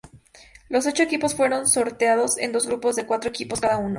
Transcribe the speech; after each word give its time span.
Los 0.67 0.87
ocho 0.87 1.03
equipos 1.03 1.35
fueron 1.35 1.67
sorteados 1.67 2.39
en 2.39 2.51
dos 2.51 2.65
grupos 2.65 2.95
de 2.95 3.05
cuatro 3.05 3.29
equipos 3.29 3.61
cada 3.61 3.77
uno. 3.77 3.89